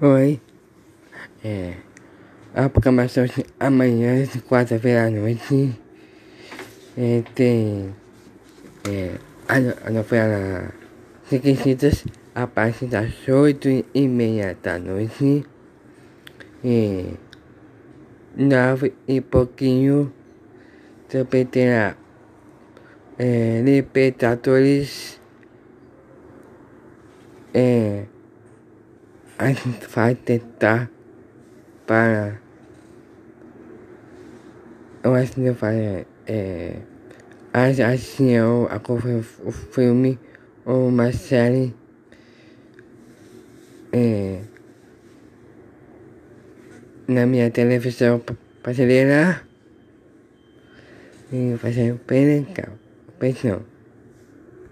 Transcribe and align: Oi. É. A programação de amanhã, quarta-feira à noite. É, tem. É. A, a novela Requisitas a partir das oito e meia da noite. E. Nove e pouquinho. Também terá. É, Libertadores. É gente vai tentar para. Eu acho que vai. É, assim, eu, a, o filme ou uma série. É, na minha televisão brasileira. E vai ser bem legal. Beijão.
Oi. 0.00 0.40
É. 1.42 1.74
A 2.54 2.68
programação 2.68 3.26
de 3.26 3.44
amanhã, 3.58 4.24
quarta-feira 4.48 5.06
à 5.06 5.10
noite. 5.10 5.76
É, 6.96 7.24
tem. 7.34 7.92
É. 8.88 9.16
A, 9.48 9.88
a 9.88 9.90
novela 9.90 10.72
Requisitas 11.28 12.04
a 12.32 12.46
partir 12.46 12.86
das 12.86 13.10
oito 13.26 13.68
e 13.68 14.06
meia 14.06 14.56
da 14.62 14.78
noite. 14.78 15.44
E. 16.62 17.14
Nove 18.36 18.94
e 19.08 19.20
pouquinho. 19.20 20.12
Também 21.08 21.44
terá. 21.44 21.96
É, 23.18 23.62
Libertadores. 23.64 25.20
É 27.52 28.04
gente 29.52 29.86
vai 29.88 30.14
tentar 30.14 30.90
para. 31.86 32.38
Eu 35.02 35.14
acho 35.14 35.32
que 35.32 35.50
vai. 35.50 36.06
É, 36.26 36.74
assim, 37.52 38.30
eu, 38.30 38.68
a, 38.70 38.78
o 39.44 39.52
filme 39.52 40.18
ou 40.64 40.88
uma 40.88 41.12
série. 41.12 41.74
É, 43.92 44.40
na 47.08 47.24
minha 47.26 47.50
televisão 47.50 48.22
brasileira. 48.62 49.42
E 51.32 51.54
vai 51.60 51.72
ser 51.72 51.94
bem 52.06 52.24
legal. 52.26 52.72
Beijão. 53.18 53.77